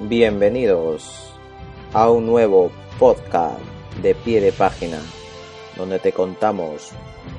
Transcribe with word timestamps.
Bienvenidos 0.00 1.34
a 1.92 2.08
un 2.08 2.24
nuevo 2.24 2.70
podcast 3.00 3.58
de 4.00 4.14
pie 4.14 4.40
de 4.40 4.52
página, 4.52 5.00
donde 5.76 5.98
te 5.98 6.12
contamos 6.12 6.92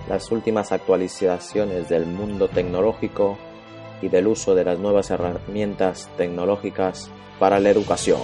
las 0.09 0.29
últimas 0.29 0.73
actualizaciones 0.73 1.87
del 1.87 2.05
mundo 2.05 2.49
tecnológico 2.49 3.37
y 4.01 4.09
del 4.09 4.27
uso 4.27 4.55
de 4.55 4.65
las 4.65 4.77
nuevas 4.77 5.09
herramientas 5.09 6.09
tecnológicas 6.17 7.09
para 7.39 7.61
la 7.61 7.69
educación. 7.69 8.19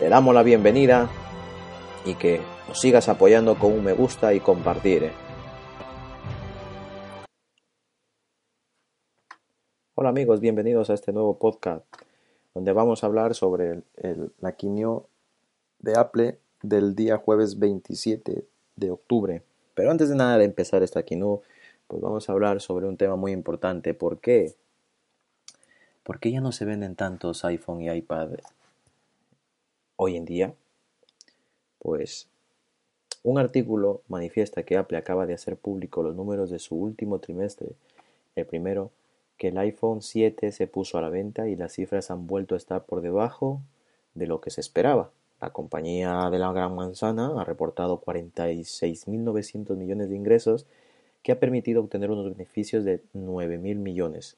Te 0.00 0.08
damos 0.08 0.34
la 0.34 0.42
bienvenida 0.42 1.08
y 2.04 2.16
que 2.16 2.40
nos 2.66 2.80
sigas 2.80 3.08
apoyando 3.08 3.60
con 3.60 3.74
un 3.74 3.84
me 3.84 3.92
gusta 3.92 4.34
y 4.34 4.40
compartir. 4.40 5.12
Hola 9.94 10.08
amigos, 10.08 10.40
bienvenidos 10.40 10.90
a 10.90 10.94
este 10.94 11.12
nuevo 11.12 11.38
podcast 11.38 11.84
donde 12.58 12.72
vamos 12.72 13.04
a 13.04 13.06
hablar 13.06 13.36
sobre 13.36 13.84
el, 13.98 14.32
la 14.40 14.56
quimio 14.56 15.06
de 15.78 15.96
Apple 15.96 16.38
del 16.60 16.96
día 16.96 17.16
jueves 17.16 17.60
27 17.60 18.44
de 18.74 18.90
octubre. 18.90 19.44
Pero 19.74 19.92
antes 19.92 20.08
de 20.08 20.16
nada 20.16 20.38
de 20.38 20.44
empezar 20.44 20.82
esta 20.82 21.04
quimio, 21.04 21.42
pues 21.86 22.02
vamos 22.02 22.28
a 22.28 22.32
hablar 22.32 22.60
sobre 22.60 22.88
un 22.88 22.96
tema 22.96 23.14
muy 23.14 23.30
importante. 23.30 23.94
¿Por 23.94 24.18
qué? 24.18 24.56
¿Por 26.02 26.18
qué 26.18 26.32
ya 26.32 26.40
no 26.40 26.50
se 26.50 26.64
venden 26.64 26.96
tantos 26.96 27.44
iPhone 27.44 27.80
y 27.80 27.90
iPad 27.92 28.30
hoy 29.94 30.16
en 30.16 30.24
día? 30.24 30.52
Pues 31.78 32.26
un 33.22 33.38
artículo 33.38 34.02
manifiesta 34.08 34.64
que 34.64 34.76
Apple 34.76 34.98
acaba 34.98 35.26
de 35.26 35.34
hacer 35.34 35.56
público 35.56 36.02
los 36.02 36.16
números 36.16 36.50
de 36.50 36.58
su 36.58 36.74
último 36.74 37.20
trimestre, 37.20 37.68
el 38.34 38.46
primero 38.46 38.90
que 39.38 39.48
el 39.48 39.58
iPhone 39.58 40.02
7 40.02 40.52
se 40.52 40.66
puso 40.66 40.98
a 40.98 41.00
la 41.00 41.08
venta 41.08 41.48
y 41.48 41.56
las 41.56 41.72
cifras 41.72 42.10
han 42.10 42.26
vuelto 42.26 42.54
a 42.54 42.58
estar 42.58 42.84
por 42.84 43.00
debajo 43.00 43.60
de 44.14 44.26
lo 44.26 44.40
que 44.40 44.50
se 44.50 44.60
esperaba. 44.60 45.10
La 45.40 45.50
compañía 45.50 46.28
de 46.30 46.38
la 46.38 46.52
Gran 46.52 46.74
Manzana 46.74 47.40
ha 47.40 47.44
reportado 47.44 48.00
46.900 48.00 49.76
millones 49.76 50.10
de 50.10 50.16
ingresos 50.16 50.66
que 51.22 51.30
ha 51.30 51.38
permitido 51.38 51.80
obtener 51.80 52.10
unos 52.10 52.30
beneficios 52.30 52.84
de 52.84 53.00
9.000 53.14 53.76
millones. 53.76 54.36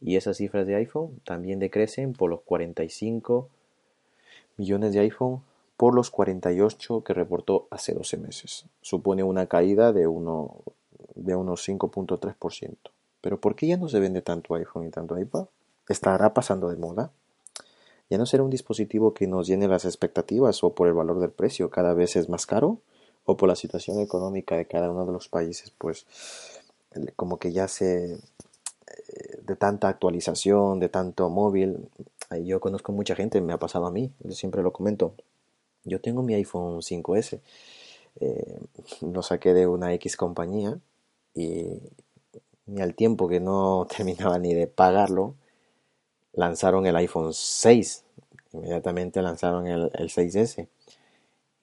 Y 0.00 0.16
esas 0.16 0.36
cifras 0.36 0.66
de 0.66 0.74
iPhone 0.74 1.20
también 1.24 1.58
decrecen 1.58 2.12
por 2.12 2.28
los 2.28 2.42
45 2.42 3.48
millones 4.58 4.92
de 4.92 5.00
iPhone 5.00 5.40
por 5.78 5.94
los 5.94 6.10
48 6.10 7.02
que 7.02 7.14
reportó 7.14 7.66
hace 7.70 7.94
12 7.94 8.18
meses. 8.18 8.66
Supone 8.82 9.22
una 9.22 9.46
caída 9.46 9.92
de, 9.92 10.06
uno, 10.06 10.56
unos 11.14 11.66
5.3%. 11.66 12.93
Pero 13.24 13.40
¿por 13.40 13.56
qué 13.56 13.66
ya 13.66 13.78
no 13.78 13.88
se 13.88 14.00
vende 14.00 14.20
tanto 14.20 14.54
iPhone 14.54 14.86
y 14.86 14.90
tanto 14.90 15.18
iPad? 15.18 15.46
¿Estará 15.88 16.34
pasando 16.34 16.68
de 16.68 16.76
moda? 16.76 17.10
¿Ya 18.10 18.18
no 18.18 18.26
será 18.26 18.42
un 18.42 18.50
dispositivo 18.50 19.14
que 19.14 19.26
nos 19.26 19.46
llene 19.46 19.66
las 19.66 19.86
expectativas 19.86 20.62
o 20.62 20.74
por 20.74 20.88
el 20.88 20.92
valor 20.92 21.20
del 21.20 21.30
precio 21.30 21.70
cada 21.70 21.94
vez 21.94 22.16
es 22.16 22.28
más 22.28 22.44
caro? 22.44 22.82
¿O 23.24 23.38
por 23.38 23.48
la 23.48 23.56
situación 23.56 23.98
económica 23.98 24.58
de 24.58 24.66
cada 24.66 24.90
uno 24.90 25.06
de 25.06 25.12
los 25.12 25.28
países? 25.28 25.72
Pues 25.78 26.04
como 27.16 27.38
que 27.38 27.50
ya 27.50 27.66
se... 27.66 28.12
Eh, 28.12 29.40
de 29.42 29.56
tanta 29.56 29.88
actualización, 29.88 30.78
de 30.78 30.90
tanto 30.90 31.30
móvil. 31.30 31.88
Yo 32.44 32.60
conozco 32.60 32.92
mucha 32.92 33.16
gente, 33.16 33.40
me 33.40 33.54
ha 33.54 33.58
pasado 33.58 33.86
a 33.86 33.90
mí, 33.90 34.12
yo 34.18 34.32
siempre 34.32 34.62
lo 34.62 34.74
comento. 34.74 35.14
Yo 35.84 35.98
tengo 35.98 36.22
mi 36.22 36.34
iPhone 36.34 36.82
5S. 36.82 37.40
Eh, 38.20 38.58
lo 39.00 39.22
saqué 39.22 39.54
de 39.54 39.66
una 39.66 39.94
X 39.94 40.14
compañía 40.18 40.78
y, 41.32 41.80
ni 42.66 42.80
al 42.82 42.94
tiempo 42.94 43.28
que 43.28 43.40
no 43.40 43.86
terminaba 43.96 44.38
ni 44.38 44.54
de 44.54 44.66
pagarlo, 44.66 45.34
lanzaron 46.32 46.86
el 46.86 46.96
iPhone 46.96 47.32
6. 47.32 48.04
Inmediatamente 48.52 49.20
lanzaron 49.22 49.66
el, 49.66 49.90
6S. 49.90 50.68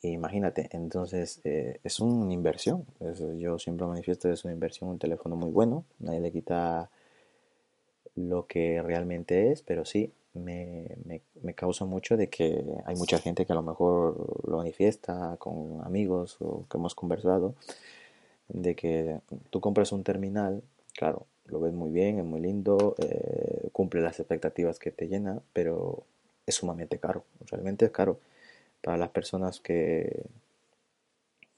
Imagínate, 0.04 0.68
entonces 0.72 1.42
eh, 1.44 1.80
es 1.84 2.00
una 2.00 2.34
inversión. 2.34 2.86
yo 3.38 3.60
siempre 3.60 3.86
manifiesto 3.86 4.28
que 4.28 4.34
es 4.34 4.44
una 4.44 4.54
inversión, 4.54 4.90
un 4.90 5.00
teléfono 5.00 5.36
muy 5.36 5.52
bueno. 5.52 5.86
Nadie 6.00 6.20
le 6.22 6.32
quita 6.32 6.90
lo 8.16 8.48
que 8.48 8.82
realmente 8.82 9.52
es, 9.52 9.62
pero 9.62 9.86
sí 9.86 10.12
me, 10.34 10.98
me, 11.06 11.22
me, 11.42 11.54
causa 11.54 11.86
mucho 11.86 12.18
de 12.18 12.30
que 12.30 12.64
hay 12.86 12.96
mucha 12.96 13.20
gente 13.20 13.46
que 13.46 13.54
a 13.54 13.56
lo 13.56 13.62
mejor 13.62 14.48
lo 14.48 14.58
manifiesta 14.58 15.36
con 15.38 15.82
amigos 15.84 16.38
o 16.40 16.66
que 16.70 16.78
hemos 16.78 16.96
conversado, 16.96 17.56
de 18.48 18.76
que 18.76 19.20
tú 19.50 19.62
compras 19.62 19.92
un 19.92 20.04
terminal 20.04 20.64
Claro, 20.94 21.26
lo 21.46 21.60
ves 21.60 21.74
muy 21.74 21.90
bien, 21.92 22.20
es 22.20 22.26
muy 22.26 22.42
lindo, 22.42 22.96
eh, 23.00 23.70
cumple 23.72 24.02
las 24.02 24.20
expectativas 24.20 24.80
que 24.80 24.92
te 24.92 25.08
llena, 25.08 25.42
pero 25.54 26.04
es 26.46 26.56
sumamente 26.56 27.00
caro, 27.00 27.24
realmente 27.50 27.86
es 27.86 27.92
caro. 27.92 28.20
Para 28.82 28.98
las 28.98 29.10
personas 29.10 29.60
que, 29.62 30.24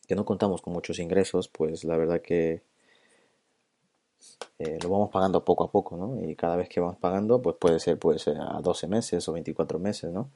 que 0.07 0.16
no 0.16 0.23
contamos 0.23 0.61
con 0.61 0.72
muchos 0.73 0.97
ingresos, 0.99 1.49
pues 1.49 1.83
la 1.83 1.97
verdad 1.97 2.22
que 2.22 2.61
eh, 4.59 4.77
lo 4.81 4.89
vamos 4.89 5.09
pagando 5.11 5.43
poco 5.43 5.63
a 5.63 5.72
poco, 5.72 5.97
¿no? 5.97 6.22
Y 6.29 6.35
cada 6.35 6.55
vez 6.55 6.69
que 6.69 6.79
vamos 6.79 6.97
pagando, 6.97 7.41
pues 7.41 7.55
puede 7.57 7.79
ser, 7.79 7.97
puede 7.99 8.19
ser 8.19 8.38
a 8.39 8.59
12 8.61 8.88
meses 8.88 9.27
o 9.27 9.33
24 9.33 9.79
meses, 9.79 10.11
¿no? 10.11 10.29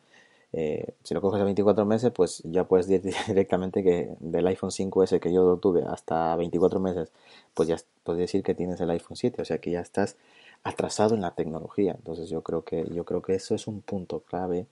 Eh, 0.54 0.94
si 1.04 1.14
lo 1.14 1.22
coges 1.22 1.42
a 1.42 1.44
24 1.44 1.86
meses, 1.86 2.12
pues 2.12 2.42
ya 2.46 2.66
puedes 2.66 2.88
decir 2.88 3.14
directamente 3.28 3.84
que 3.84 4.16
del 4.20 4.48
iPhone 4.48 4.72
5S 4.72 5.20
que 5.20 5.34
yo 5.34 5.58
tuve 5.58 5.84
hasta 5.84 6.36
24 6.36 6.80
meses, 6.80 7.12
pues 7.54 7.68
ya 7.68 7.78
puedes 8.04 8.20
decir 8.20 8.44
que 8.44 8.56
tienes 8.56 8.80
el 8.82 8.90
iPhone 8.90 9.18
7, 9.18 9.42
o 9.42 9.46
sea 9.46 9.60
que 9.60 9.72
ya 9.72 9.82
estás 9.82 10.16
atrasado 10.64 11.16
en 11.16 11.22
la 11.22 11.32
tecnología. 11.36 11.94
Entonces 11.98 12.30
yo 12.30 12.42
creo 12.44 12.64
que 12.64 12.86
yo 12.94 13.06
creo 13.06 13.22
que 13.22 13.36
eso 13.36 13.56
es 13.56 13.68
un 13.68 13.82
punto 13.82 14.22
clave 14.22 14.68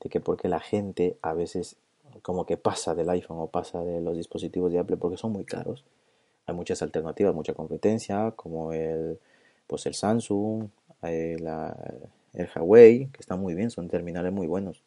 de 0.00 0.10
que 0.10 0.20
porque 0.20 0.48
la 0.48 0.60
gente 0.60 1.16
a 1.22 1.32
veces 1.34 1.76
como 2.22 2.44
que 2.46 2.56
pasa 2.56 2.94
del 2.94 3.08
iPhone 3.10 3.38
o 3.40 3.46
pasa 3.48 3.82
de 3.82 4.00
los 4.00 4.16
dispositivos 4.16 4.72
de 4.72 4.78
Apple 4.80 4.96
porque 4.96 5.16
son 5.16 5.32
muy 5.32 5.44
caros. 5.44 5.84
Hay 6.46 6.54
muchas 6.54 6.82
alternativas, 6.82 7.34
mucha 7.34 7.54
competencia, 7.54 8.32
como 8.36 8.72
el 8.72 9.18
pues 9.66 9.86
el 9.86 9.94
Samsung, 9.94 10.68
el, 11.02 11.46
el 12.34 12.48
Huawei, 12.56 13.06
que 13.06 13.20
están 13.20 13.40
muy 13.40 13.54
bien, 13.54 13.70
son 13.70 13.88
terminales 13.88 14.32
muy 14.32 14.46
buenos. 14.48 14.82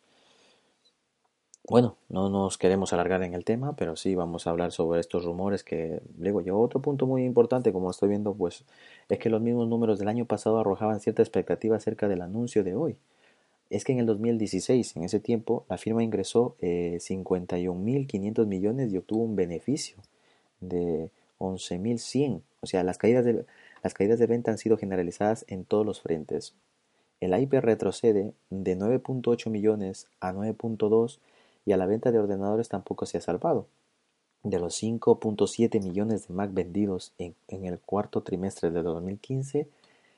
Bueno, 1.69 1.95
no 2.09 2.29
nos 2.29 2.57
queremos 2.57 2.91
alargar 2.91 3.23
en 3.23 3.33
el 3.33 3.45
tema, 3.45 3.73
pero 3.77 3.95
sí 3.95 4.15
vamos 4.15 4.45
a 4.45 4.49
hablar 4.49 4.73
sobre 4.73 4.99
estos 4.99 5.23
rumores 5.23 5.63
que 5.63 6.01
digo 6.17 6.41
yo. 6.41 6.59
Otro 6.59 6.81
punto 6.81 7.07
muy 7.07 7.23
importante, 7.23 7.71
como 7.71 7.89
estoy 7.89 8.09
viendo, 8.09 8.33
pues 8.33 8.65
es 9.07 9.17
que 9.17 9.29
los 9.29 9.41
mismos 9.41 9.69
números 9.69 9.97
del 9.97 10.09
año 10.09 10.25
pasado 10.25 10.59
arrojaban 10.59 10.99
cierta 10.99 11.21
expectativa 11.21 11.77
acerca 11.77 12.09
del 12.09 12.21
anuncio 12.21 12.65
de 12.65 12.75
hoy. 12.75 12.97
Es 13.69 13.85
que 13.85 13.93
en 13.93 13.99
el 13.99 14.05
2016, 14.05 14.97
en 14.97 15.03
ese 15.05 15.21
tiempo, 15.21 15.65
la 15.69 15.77
firma 15.77 16.03
ingresó 16.03 16.57
eh, 16.59 16.97
51.500 16.99 18.45
millones 18.45 18.91
y 18.91 18.97
obtuvo 18.97 19.23
un 19.23 19.37
beneficio 19.37 19.95
de 20.59 21.09
11.100. 21.39 22.41
O 22.59 22.67
sea, 22.67 22.83
las 22.83 22.97
caídas, 22.97 23.23
de, 23.23 23.45
las 23.81 23.93
caídas 23.93 24.19
de 24.19 24.27
venta 24.27 24.51
han 24.51 24.57
sido 24.57 24.77
generalizadas 24.77 25.45
en 25.47 25.63
todos 25.63 25.85
los 25.85 26.01
frentes. 26.01 26.55
El 27.21 27.33
IP 27.41 27.53
retrocede 27.53 28.33
de 28.49 28.77
9.8 28.77 29.49
millones 29.49 30.07
a 30.19 30.33
9.2 30.33 31.19
y 31.65 31.71
a 31.71 31.77
la 31.77 31.85
venta 31.85 32.11
de 32.11 32.19
ordenadores 32.19 32.69
tampoco 32.69 33.05
se 33.05 33.17
ha 33.17 33.21
salvado. 33.21 33.67
De 34.43 34.59
los 34.59 34.81
5.7 34.81 35.81
millones 35.81 36.27
de 36.27 36.33
Mac 36.33 36.53
vendidos 36.53 37.13
en, 37.17 37.35
el 37.47 37.79
cuarto 37.79 38.21
trimestre 38.21 38.71
de 38.71 38.83
2015, 38.83 39.67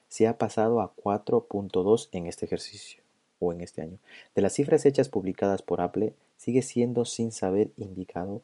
se 0.07 0.27
ha 0.27 0.37
pasado 0.37 0.81
a 0.81 0.95
4.2 0.95 2.09
en 2.11 2.25
este 2.25 2.45
ejercicio 2.45 3.03
o 3.39 3.53
en 3.53 3.61
este 3.61 3.81
año. 3.81 3.97
De 4.33 4.41
las 4.41 4.53
cifras 4.53 4.85
hechas 4.85 5.09
publicadas 5.09 5.61
por 5.61 5.81
Apple, 5.81 6.13
sigue 6.37 6.61
siendo 6.61 7.05
sin 7.05 7.31
saber 7.31 7.69
indicado 7.77 8.41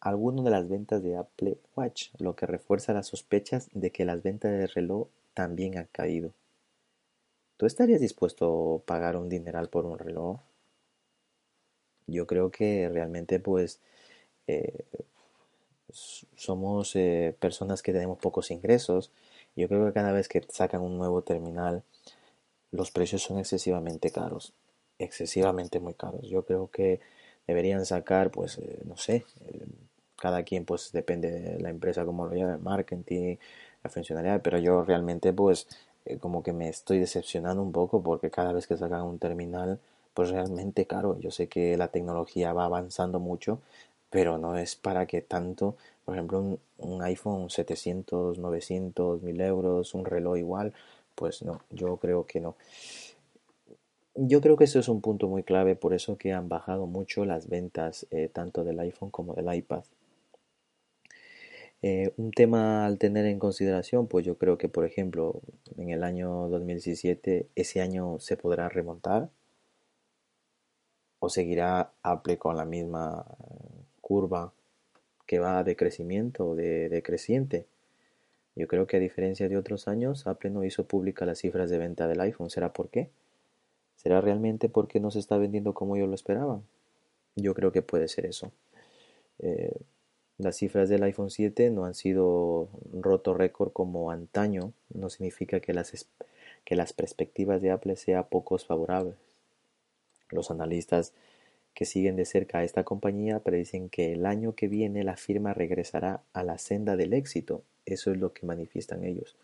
alguno 0.00 0.42
de 0.42 0.50
las 0.50 0.68
ventas 0.68 1.02
de 1.02 1.16
Apple 1.16 1.58
Watch, 1.76 2.08
lo 2.18 2.34
que 2.34 2.46
refuerza 2.46 2.94
las 2.94 3.08
sospechas 3.08 3.68
de 3.74 3.90
que 3.90 4.06
las 4.06 4.22
ventas 4.22 4.52
de 4.52 4.66
reloj 4.66 5.08
también 5.34 5.76
han 5.76 5.88
caído. 5.92 6.32
¿Tú 7.58 7.66
estarías 7.66 8.00
dispuesto 8.00 8.76
a 8.76 8.86
pagar 8.86 9.16
un 9.16 9.28
dineral 9.28 9.68
por 9.68 9.84
un 9.84 9.98
reloj? 9.98 10.38
Yo 12.06 12.26
creo 12.26 12.50
que 12.50 12.88
realmente 12.88 13.40
pues 13.40 13.80
eh, 14.46 14.84
somos 16.36 16.94
eh, 16.96 17.34
personas 17.38 17.82
que 17.82 17.92
tenemos 17.92 18.18
pocos 18.18 18.50
ingresos. 18.50 19.10
Yo 19.56 19.68
creo 19.68 19.86
que 19.86 19.92
cada 19.92 20.12
vez 20.12 20.28
que 20.28 20.42
sacan 20.48 20.82
un 20.82 20.98
nuevo 20.98 21.22
terminal, 21.22 21.82
los 22.72 22.90
precios 22.90 23.22
son 23.22 23.38
excesivamente 23.38 24.10
caros, 24.10 24.54
excesivamente 24.98 25.80
muy 25.80 25.94
caros. 25.94 26.28
Yo 26.28 26.44
creo 26.44 26.70
que 26.70 27.00
deberían 27.46 27.84
sacar, 27.86 28.30
pues, 28.30 28.58
eh, 28.58 28.80
no 28.84 28.96
sé, 28.96 29.24
cada 30.16 30.44
quien, 30.44 30.64
pues, 30.64 30.92
depende 30.92 31.30
de 31.30 31.60
la 31.60 31.70
empresa 31.70 32.04
como 32.04 32.26
lo 32.26 32.34
llame, 32.34 32.58
marketing, 32.58 33.36
la 33.82 33.90
funcionalidad, 33.90 34.42
pero 34.42 34.58
yo 34.58 34.84
realmente, 34.84 35.32
pues, 35.32 35.66
como 36.20 36.42
que 36.42 36.52
me 36.52 36.68
estoy 36.68 36.98
decepcionando 36.98 37.62
un 37.62 37.72
poco 37.72 38.02
porque 38.02 38.30
cada 38.30 38.52
vez 38.52 38.66
que 38.66 38.76
sacan 38.76 39.02
un 39.02 39.18
terminal, 39.18 39.80
pues 40.14 40.30
realmente 40.30 40.86
caro. 40.86 41.18
Yo 41.20 41.30
sé 41.30 41.48
que 41.48 41.76
la 41.76 41.88
tecnología 41.88 42.52
va 42.52 42.64
avanzando 42.64 43.20
mucho, 43.20 43.60
pero 44.10 44.38
no 44.38 44.56
es 44.56 44.76
para 44.76 45.06
que 45.06 45.22
tanto, 45.22 45.76
por 46.04 46.14
ejemplo, 46.14 46.58
un, 46.78 47.02
iPhone 47.02 47.50
700, 47.50 48.38
900, 48.38 49.22
1000 49.22 49.40
euros, 49.40 49.94
un 49.94 50.04
reloj 50.04 50.38
igual, 50.38 50.74
pues 51.14 51.42
no, 51.42 51.62
yo 51.70 51.96
creo 51.98 52.26
que 52.26 52.40
no. 52.40 52.56
yo 54.14 54.40
creo 54.40 54.56
que 54.56 54.64
eso 54.64 54.78
es 54.80 54.88
un 54.88 55.00
punto 55.00 55.28
muy 55.28 55.42
clave, 55.42 55.76
por 55.76 55.94
eso 55.94 56.16
que 56.18 56.32
han 56.32 56.48
bajado 56.48 56.86
mucho 56.86 57.24
las 57.24 57.48
ventas 57.48 58.06
eh, 58.10 58.28
tanto 58.32 58.64
del 58.64 58.80
iPhone 58.80 59.10
como 59.10 59.34
del 59.34 59.54
iPad. 59.54 59.84
Eh, 61.82 62.12
un 62.18 62.30
tema 62.32 62.84
al 62.84 62.98
tener 62.98 63.24
en 63.26 63.38
consideración, 63.38 64.06
pues 64.06 64.24
yo 64.26 64.36
creo 64.36 64.58
que, 64.58 64.68
por 64.68 64.84
ejemplo, 64.84 65.40
en 65.78 65.90
el 65.90 66.04
año 66.04 66.48
2017, 66.48 67.48
ese 67.54 67.80
año 67.80 68.18
se 68.20 68.36
podrá 68.36 68.68
remontar 68.68 69.30
o 71.20 71.28
seguirá 71.28 71.92
Apple 72.02 72.38
con 72.38 72.56
la 72.56 72.64
misma 72.64 73.24
curva 74.00 74.52
que 75.26 75.38
va 75.38 75.62
de 75.62 75.76
crecimiento 75.76 76.48
o 76.48 76.54
de 76.56 76.88
decreciente. 76.88 77.66
Yo 78.56 78.66
creo 78.66 78.88
que 78.88 78.96
a 78.96 79.00
diferencia 79.00 79.48
de 79.48 79.56
otros 79.56 79.86
años, 79.86 80.26
Apple 80.26 80.50
no 80.50 80.64
hizo 80.64 80.84
pública 80.84 81.24
las 81.24 81.38
cifras 81.38 81.70
de 81.70 81.78
venta 81.78 82.08
del 82.08 82.20
iPhone. 82.20 82.50
¿Será 82.50 82.72
por 82.72 82.88
qué? 82.88 83.10
¿Será 83.96 84.20
realmente 84.20 84.68
porque 84.68 84.98
no 84.98 85.10
se 85.10 85.20
está 85.20 85.36
vendiendo 85.38 85.72
como 85.72 85.96
yo 85.96 86.06
lo 86.06 86.14
esperaba? 86.14 86.60
Yo 87.36 87.54
creo 87.54 87.70
que 87.70 87.82
puede 87.82 88.08
ser 88.08 88.26
eso. 88.26 88.50
Eh, 89.38 89.76
las 90.38 90.56
cifras 90.56 90.88
del 90.88 91.02
iPhone 91.02 91.30
7 91.30 91.70
no 91.70 91.84
han 91.84 91.94
sido 91.94 92.68
roto 92.92 93.34
récord 93.34 93.72
como 93.72 94.10
antaño. 94.10 94.72
No 94.92 95.10
significa 95.10 95.60
que 95.60 95.74
las, 95.74 96.06
que 96.64 96.76
las 96.76 96.92
perspectivas 96.92 97.62
de 97.62 97.70
Apple 97.70 97.96
sean 97.96 98.26
pocos 98.28 98.66
favorables. 98.66 99.29
Los 100.30 100.50
analistas 100.50 101.12
que 101.74 101.84
siguen 101.84 102.16
de 102.16 102.24
cerca 102.24 102.58
a 102.58 102.64
esta 102.64 102.84
compañía 102.84 103.40
predicen 103.40 103.88
que 103.88 104.12
el 104.12 104.26
año 104.26 104.54
que 104.54 104.68
viene 104.68 105.04
la 105.04 105.16
firma 105.16 105.54
regresará 105.54 106.22
a 106.32 106.42
la 106.42 106.58
senda 106.58 106.96
del 106.96 107.14
éxito. 107.14 107.62
Eso 107.86 108.10
es 108.10 108.18
lo 108.18 108.32
que 108.32 108.46
manifiestan 108.46 109.04
ellos. 109.04 109.36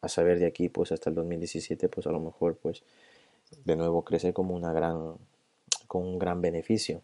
A 0.00 0.08
saber 0.08 0.38
de 0.38 0.46
aquí 0.46 0.68
pues 0.68 0.92
hasta 0.92 1.10
el 1.10 1.16
2017 1.16 1.88
pues 1.88 2.06
a 2.06 2.12
lo 2.12 2.20
mejor 2.20 2.56
pues 2.56 2.82
de 3.64 3.76
nuevo 3.76 4.04
crece 4.04 4.32
como 4.32 4.54
una 4.54 4.72
gran 4.72 5.14
con 5.86 6.02
un 6.02 6.18
gran 6.18 6.40
beneficio. 6.40 7.02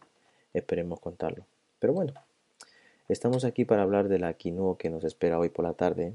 Esperemos 0.52 1.00
contarlo. 1.00 1.46
Pero 1.78 1.92
bueno, 1.92 2.12
estamos 3.08 3.44
aquí 3.44 3.64
para 3.64 3.82
hablar 3.82 4.08
de 4.08 4.19
la 4.19 4.34
quinoa 4.34 4.78
que 4.78 4.90
nos 4.90 5.04
espera 5.04 5.38
hoy 5.38 5.48
por 5.48 5.64
la 5.64 5.75
tarde, 5.75 6.14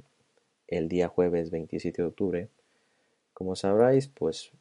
el 0.67 0.87
día 0.87 1.09
jueves 1.09 1.49
27 1.49 2.01
de 2.01 2.07
octubre. 2.07 2.47
Como 3.33 3.55
sabráis, 3.55 4.07
pues 4.07 4.51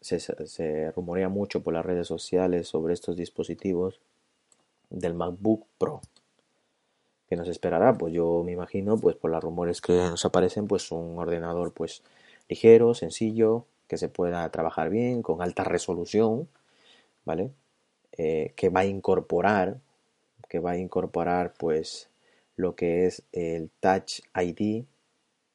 se, 0.00 0.92
rumorea 0.92 1.28
mucho 1.28 1.62
por 1.62 1.74
las 1.74 1.84
redes 1.84 2.06
sociales 2.06 2.68
sobre 2.68 2.94
estos 2.94 3.16
dispositivos 3.16 4.00
del 4.90 5.14
MacBook 5.14 5.66
Pro. 5.78 6.00
¿Qué 7.28 7.36
nos 7.36 7.48
esperará? 7.48 7.92
Pues 7.92 8.14
yo 8.14 8.42
me 8.44 8.52
imagino, 8.52 8.96
pues 8.96 9.16
por 9.16 9.30
los 9.30 9.42
rumores 9.42 9.80
que 9.80 9.92
nos 9.92 10.24
aparecen, 10.24 10.66
pues 10.66 10.90
un 10.92 11.18
ordenador 11.18 11.72
pues 11.72 12.02
ligero, 12.48 12.94
sencillo, 12.94 13.66
que 13.86 13.98
se 13.98 14.08
pueda 14.08 14.48
trabajar 14.50 14.88
bien, 14.88 15.22
con 15.22 15.42
alta 15.42 15.64
resolución, 15.64 16.48
¿vale? 17.24 17.50
Eh, 18.12 18.52
que 18.56 18.70
va 18.70 18.80
a 18.80 18.86
incorporar, 18.86 19.78
que 20.48 20.58
va 20.58 20.72
a 20.72 20.78
incorporar 20.78 21.52
pues 21.58 22.08
lo 22.56 22.74
que 22.74 23.06
es 23.06 23.22
el 23.32 23.70
Touch 23.80 24.20
ID, 24.34 24.84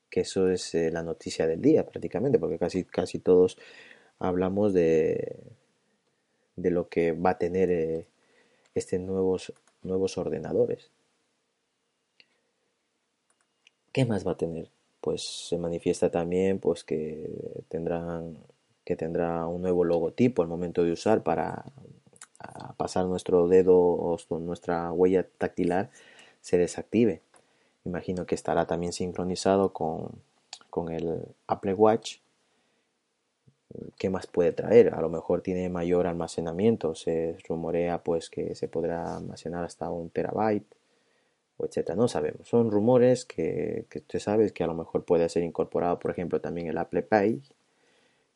que 0.09 0.21
eso 0.21 0.49
es 0.49 0.75
eh, 0.75 0.91
la 0.91 1.01
noticia 1.01 1.47
del 1.47 1.61
día 1.61 1.85
prácticamente, 1.85 2.37
porque 2.37 2.59
casi, 2.59 2.85
casi 2.85 3.19
todos 3.19 3.57
hablamos 4.23 4.73
de, 4.73 5.37
de 6.55 6.71
lo 6.71 6.87
que 6.87 7.11
va 7.11 7.31
a 7.31 7.37
tener 7.37 7.69
eh, 7.69 8.07
este 8.73 8.97
nuevos, 8.99 9.53
nuevos 9.81 10.17
ordenadores. 10.17 10.89
¿Qué 13.91 14.05
más 14.05 14.25
va 14.25 14.31
a 14.31 14.37
tener? 14.37 14.69
Pues 15.01 15.23
se 15.23 15.57
manifiesta 15.57 16.09
también 16.09 16.59
pues 16.59 16.83
que 16.83 17.29
tendrán 17.67 18.37
que 18.85 18.95
tendrá 18.95 19.47
un 19.47 19.61
nuevo 19.61 19.85
logotipo 19.85 20.41
al 20.41 20.49
momento 20.49 20.83
de 20.83 20.91
usar 20.91 21.23
para 21.23 21.63
pasar 22.75 23.05
nuestro 23.05 23.47
dedo 23.47 23.77
o 23.77 24.17
nuestra 24.39 24.91
huella 24.91 25.25
dactilar 25.39 25.89
se 26.41 26.57
desactive. 26.57 27.21
Imagino 27.85 28.25
que 28.25 28.35
estará 28.35 28.65
también 28.67 28.91
sincronizado 28.91 29.71
con, 29.71 30.09
con 30.69 30.89
el 30.89 31.25
Apple 31.47 31.75
Watch 31.75 32.17
¿qué 33.97 34.09
más 34.09 34.27
puede 34.27 34.51
traer? 34.51 34.93
A 34.93 35.01
lo 35.01 35.09
mejor 35.09 35.41
tiene 35.41 35.69
mayor 35.69 36.07
almacenamiento, 36.07 36.95
se 36.95 37.37
rumorea 37.47 38.03
pues 38.03 38.29
que 38.29 38.55
se 38.55 38.67
podrá 38.67 39.17
almacenar 39.17 39.63
hasta 39.63 39.89
un 39.89 40.09
terabyte, 40.09 40.65
o 41.57 41.65
etcétera, 41.65 41.95
no 41.95 42.07
sabemos. 42.07 42.47
Son 42.47 42.71
rumores 42.71 43.25
que, 43.25 43.85
que 43.89 43.99
usted 43.99 44.19
sabe 44.19 44.51
que 44.51 44.63
a 44.63 44.67
lo 44.67 44.73
mejor 44.73 45.03
puede 45.03 45.29
ser 45.29 45.43
incorporado, 45.43 45.99
por 45.99 46.11
ejemplo, 46.11 46.41
también 46.41 46.67
el 46.67 46.77
Apple 46.77 47.03
Pay, 47.03 47.41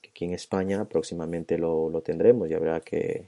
que 0.01 0.09
aquí 0.09 0.25
en 0.25 0.33
España 0.33 0.85
próximamente 0.85 1.57
lo, 1.57 1.89
lo 1.89 2.01
tendremos 2.01 2.49
y 2.49 2.53
habrá 2.53 2.79
que, 2.81 3.27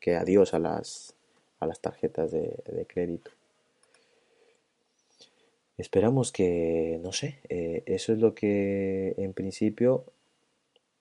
que 0.00 0.16
adiós 0.16 0.54
a 0.54 0.58
las, 0.58 1.14
a 1.60 1.66
las 1.66 1.80
tarjetas 1.80 2.30
de, 2.32 2.56
de 2.66 2.86
crédito. 2.86 3.30
Esperamos 5.76 6.32
que, 6.32 6.98
no 7.04 7.12
sé, 7.12 7.38
eh, 7.48 7.84
eso 7.86 8.12
es 8.12 8.18
lo 8.18 8.34
que 8.34 9.14
en 9.16 9.32
principio 9.32 10.04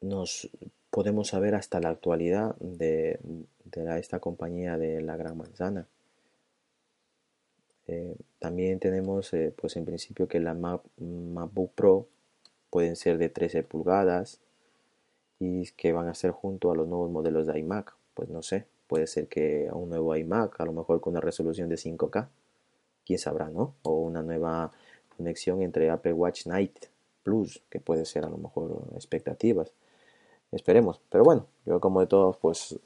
nos 0.01 0.49
podemos 0.89 1.29
saber 1.29 1.55
hasta 1.55 1.79
la 1.79 1.89
actualidad 1.89 2.55
de, 2.57 3.19
esta 3.97 4.19
compañía 4.19 4.77
de 4.77 5.01
la 5.01 5.15
Gran 5.17 5.37
Manzana. 5.37 5.87
Eh, 7.87 8.15
también 8.39 8.79
tenemos, 8.79 9.33
eh, 9.33 9.53
pues 9.55 9.75
en 9.77 9.85
principio, 9.85 10.27
que 10.27 10.39
la 10.39 10.53
MacBook 10.53 11.71
Pro 11.73 12.07
pueden 12.69 12.95
ser 12.95 13.17
de 13.17 13.29
13 13.29 13.63
pulgadas 13.63 14.39
y 15.39 15.71
que 15.71 15.93
van 15.93 16.07
a 16.07 16.15
ser 16.15 16.31
junto 16.31 16.71
a 16.71 16.75
los 16.75 16.87
nuevos 16.87 17.11
modelos 17.11 17.47
de 17.47 17.59
iMac. 17.59 17.95
Pues 18.13 18.29
no 18.29 18.41
sé, 18.41 18.65
puede 18.87 19.07
ser 19.07 19.27
que 19.27 19.69
un 19.71 19.89
nuevo 19.89 20.15
iMac, 20.15 20.59
a 20.59 20.65
lo 20.65 20.73
mejor 20.73 20.99
con 21.01 21.11
una 21.11 21.21
resolución 21.21 21.69
de 21.69 21.77
5K, 21.77 22.27
quién 23.05 23.19
sabrá, 23.19 23.49
¿no? 23.49 23.75
O 23.83 23.99
una 24.01 24.21
nueva 24.21 24.71
conexión 25.15 25.61
entre 25.61 25.89
Apple 25.89 26.13
Watch 26.13 26.45
Night 26.47 26.87
Plus, 27.23 27.61
que 27.69 27.79
puede 27.79 28.05
ser 28.05 28.25
a 28.25 28.29
lo 28.29 28.37
mejor 28.37 28.87
expectativas. 28.95 29.73
Esperemos. 30.51 31.01
Pero 31.09 31.23
bueno, 31.23 31.47
yo 31.65 31.79
como 31.79 32.01
de 32.01 32.07
todos, 32.07 32.37
pues 32.37 32.77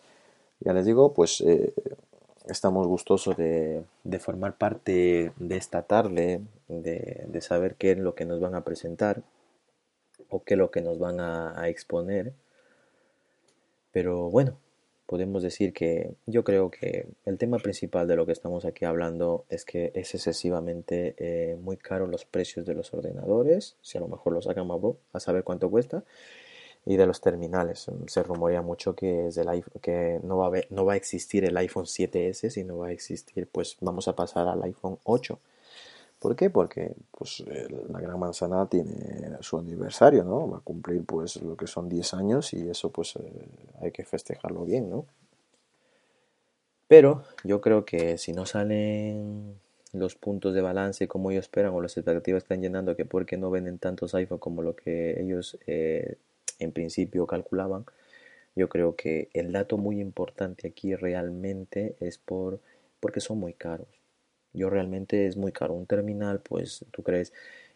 ya 0.60 0.74
les 0.74 0.86
digo, 0.86 1.14
pues 1.14 1.42
eh, 1.42 1.74
estamos 2.48 2.88
gustosos 2.88 3.36
de, 3.38 3.84
formar 4.20 4.58
parte 4.58 5.32
de 5.38 5.58
esta 5.58 5.84
tarde, 5.84 6.42
de, 6.68 7.42
saber 7.42 7.76
qué 7.76 7.92
es 7.92 7.98
lo 7.98 8.16
que 8.16 8.26
nos 8.26 8.40
van 8.40 8.56
a 8.56 8.64
presentar 8.64 9.24
o 10.30 10.44
qué 10.44 10.54
es 10.54 10.58
lo 10.58 10.72
que 10.72 10.82
nos 10.82 11.00
van 11.00 11.20
a, 11.20 11.68
exponer. 11.68 12.34
Pero 13.92 14.30
bueno, 14.30 14.58
podemos 15.06 15.44
decir 15.44 15.74
que 15.74 16.14
yo 16.26 16.44
creo 16.44 16.72
que 16.72 17.08
el 17.26 17.38
tema 17.38 17.58
principal 17.58 18.08
de 18.08 18.16
lo 18.16 18.26
que 18.26 18.32
estamos 18.32 18.66
aquí 18.66 18.86
hablando 18.86 19.46
es 19.50 19.66
que 19.66 19.92
es 19.96 20.16
excesivamente 20.16 21.16
eh, 21.18 21.58
muy 21.58 21.78
caro 21.78 22.08
los 22.08 22.26
precios 22.26 22.66
de 22.66 22.74
los 22.74 22.94
ordenadores, 22.94 23.76
si 23.82 23.98
a 23.98 24.02
lo 24.02 24.08
mejor 24.08 24.34
los 24.34 24.46
sacan 24.46 24.68
más 24.68 24.80
a 25.14 25.20
saber 25.20 25.44
cuánto 25.44 25.70
cuesta, 25.70 26.04
y 26.86 26.98
de 26.98 27.06
los 27.06 27.22
terminales. 27.22 27.88
Se 28.08 28.24
rumorea 28.24 28.62
mucho 28.62 28.96
que, 28.96 29.28
es 29.28 29.38
el 29.38 29.64
que 29.82 30.20
no, 30.24 30.38
va 30.38 30.48
a 30.48 30.62
no 30.70 30.86
va 30.86 30.94
a 30.94 30.96
existir 30.96 31.46
el 31.46 31.56
iPhone 31.58 31.86
7S, 31.86 32.50
sino 32.50 32.80
va 32.80 32.88
a 32.88 32.92
existir, 32.92 33.48
pues 33.52 33.78
vamos 33.82 34.08
a 34.08 34.16
pasar 34.16 34.48
al 34.48 34.64
iPhone 34.64 34.98
8. 35.04 35.40
¿Por 36.20 36.36
qué? 36.36 36.52
Porque 36.52 36.94
pues, 37.18 37.44
la 37.90 38.00
Gran 38.00 38.20
Manzana 38.20 38.68
tiene 38.68 39.38
su 39.42 39.58
aniversario, 39.58 40.24
¿no? 40.24 40.50
Va 40.50 40.58
a 40.58 40.62
cumplir 40.62 41.04
pues 41.04 41.42
lo 41.42 41.58
que 41.58 41.66
son 41.66 41.90
10 41.90 42.14
años 42.14 42.54
y 42.54 42.70
eso 42.70 42.92
pues 42.92 43.16
eh, 43.16 43.48
hay 43.82 43.92
que 43.92 44.04
festejarlo 44.06 44.64
bien, 44.64 44.90
¿no? 44.90 45.06
Pero 46.88 47.24
yo 47.44 47.62
creo 47.62 47.86
que 47.86 48.18
si 48.18 48.34
no 48.34 48.46
salen 48.46 49.56
los 49.94 50.16
puntos 50.16 50.54
de 50.54 50.62
balance 50.62 51.08
como 51.08 51.32
ellos 51.32 51.46
esperan 51.46 51.74
o 51.74 51.82
las 51.82 51.98
expectativas 51.98 52.44
están 52.44 52.62
llenando 52.62 52.96
que 52.96 53.06
porque 53.06 53.38
no 53.38 53.50
venden 53.50 53.80
tantos 53.80 54.14
iPhone 54.14 54.40
como 54.40 54.62
lo 54.62 54.76
que 54.76 55.20
ellos 55.22 55.58
eh, 55.68 56.18
en 56.64 56.72
principio 56.72 57.28
calculaban, 57.28 57.86
yo 58.56 58.70
creo 58.70 58.96
que 58.96 59.30
el 59.34 59.52
dato 59.52 59.78
muy 59.78 60.00
importante 60.00 60.68
aquí 60.68 60.96
realmente 60.96 61.96
es 62.00 62.18
por 62.18 62.60
porque 63.00 63.20
son 63.22 63.40
muy 63.40 63.54
caros. 63.54 63.88
Yo 64.54 64.70
realmente 64.70 65.28
es 65.28 65.38
muy 65.38 65.52
caro 65.52 65.74
un 65.74 65.86
terminal, 65.88 66.42
pues 66.42 66.86
tú 66.92 67.04
crees 67.04 67.34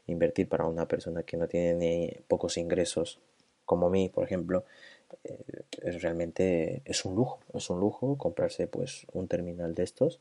invertir 0.07 0.47
para 0.47 0.65
una 0.65 0.87
persona 0.87 1.23
que 1.23 1.37
no 1.37 1.47
tiene 1.47 1.73
ni 1.73 2.11
pocos 2.27 2.57
ingresos, 2.57 3.19
como 3.65 3.89
mí, 3.89 4.09
por 4.09 4.23
ejemplo, 4.23 4.65
eh, 5.23 5.63
es 5.81 6.01
realmente 6.01 6.81
es 6.85 7.05
un 7.05 7.15
lujo, 7.15 7.39
es 7.53 7.69
un 7.69 7.79
lujo 7.79 8.17
comprarse 8.17 8.67
pues 8.67 9.07
un 9.13 9.27
terminal 9.27 9.73
de 9.73 9.83
estos, 9.83 10.19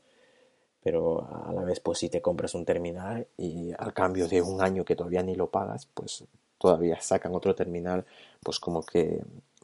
pero 0.81 1.27
a 1.47 1.53
la 1.53 1.63
vez 1.63 1.79
pues 1.79 1.99
si 1.99 2.09
te 2.09 2.21
compras 2.21 2.55
un 2.55 2.65
terminal 2.65 3.27
y 3.37 3.71
al 3.77 3.93
cambio 3.93 4.27
de 4.27 4.41
un 4.41 4.61
año 4.61 4.85
que 4.85 4.95
todavía 4.95 5.23
ni 5.23 5.35
lo 5.35 5.51
pagas, 5.51 5.87
pues 5.93 6.23
todavía 6.57 6.99
sacan 7.01 7.35
otro 7.35 7.55
terminal, 7.55 8.05
pues 8.43 8.59
como 8.59 8.83
que 8.83 9.21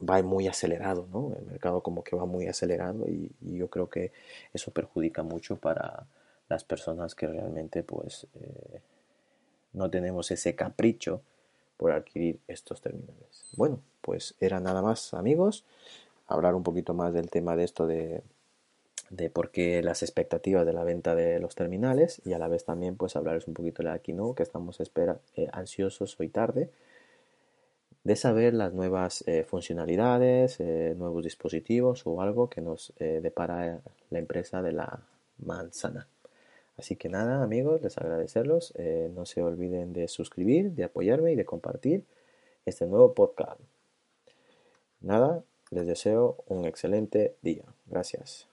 va 0.08 0.22
muy 0.24 0.48
acelerado, 0.48 1.08
¿no? 1.12 1.34
El 1.38 1.46
mercado 1.46 1.82
como 1.82 2.04
que 2.04 2.16
va 2.16 2.26
muy 2.26 2.48
acelerado 2.48 3.08
y, 3.08 3.32
yo 3.42 3.70
creo 3.70 3.90
que 3.90 4.12
eso 4.54 4.72
perjudica 4.72 5.24
mucho 5.24 5.58
para 5.58 6.08
las 6.50 6.64
personas 6.64 7.16
que 7.16 7.28
realmente 7.28 7.84
pues 7.84 8.28
eh, 8.36 8.82
no 9.74 9.90
tenemos 9.90 10.32
ese 10.32 10.56
capricho 10.56 11.22
por 11.78 11.92
adquirir 11.92 12.40
estos 12.48 12.82
terminales. 12.82 13.50
Bueno, 13.56 13.82
pues 14.02 14.36
era 14.40 14.60
nada 14.60 14.82
más 14.82 15.14
amigos. 15.14 15.66
hablar 16.28 16.56
un 16.56 16.64
poquito 16.64 16.94
más 16.94 17.14
del 17.14 17.30
tema 17.30 17.56
de 17.56 17.64
esto 17.64 17.88
de, 17.88 18.24
de 19.12 19.30
por 19.30 19.52
qué 19.52 19.84
las 19.84 20.04
expectativas 20.04 20.66
de 20.66 20.72
la 20.72 20.86
venta 20.86 21.16
de 21.16 21.40
los 21.40 21.54
terminales 21.54 22.22
y 22.26 22.32
a 22.32 22.40
la 22.40 22.48
vez 22.48 22.64
también 22.64 22.96
pues 22.96 23.18
hablarles 23.18 23.46
un 23.48 23.54
poquito 23.54 23.84
de 23.84 23.90
la 23.90 24.00
Keynote 24.00 24.38
que 24.38 24.44
estamos 24.44 24.80
espera, 24.80 25.20
eh, 25.36 25.48
ansiosos 25.52 26.18
hoy 26.20 26.30
tarde 26.30 26.70
de 28.06 28.16
saber 28.16 28.54
las 28.54 28.74
nuevas 28.74 29.24
eh, 29.28 29.44
funcionalidades, 29.44 30.60
eh, 30.60 30.96
nuevos 30.98 31.24
dispositivos 31.24 32.08
o 32.08 32.22
algo 32.22 32.50
que 32.50 32.62
nos 32.62 32.94
depara 32.98 33.82
la 34.10 34.20
empresa 34.20 34.64
de 34.64 34.72
la 34.72 35.02
manzana. 35.46 36.08
Así 36.78 36.96
que 36.96 37.10
nada 37.10 37.44
amigos, 37.44 37.82
les 37.84 37.98
agradecerlos, 37.98 38.74
no 39.14 39.26
se 39.28 39.44
olviden 39.44 39.94
de 39.94 40.08
suscribir, 40.08 40.72
de 40.72 40.86
apoyarme 40.86 41.34
y 41.34 41.36
de 41.36 41.46
compartir 41.46 42.06
este 42.66 42.88
nuevo 42.88 43.14
podcast. 43.14 43.60
Nada, 45.02 45.44
les 45.70 45.86
deseo 45.86 46.38
un 46.48 46.66
excelente 46.66 47.36
día. 47.44 47.66
Gracias. 47.86 48.51